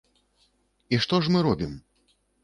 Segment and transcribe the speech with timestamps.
[0.95, 1.75] І што ж мы робім?